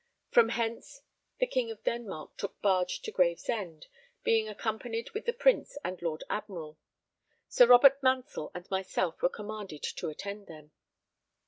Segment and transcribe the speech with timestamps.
[0.31, 1.03] From hence
[1.37, 3.85] the King of Denmark took barge to Gravesend,
[4.23, 6.79] being accompanied with the Prince and Lord Admiral;
[7.47, 10.71] Sir Robert Mansell and myself were commanded to attend them.